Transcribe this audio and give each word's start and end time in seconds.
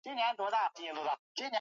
Baba 0.37 0.59
anatisha 0.79 1.49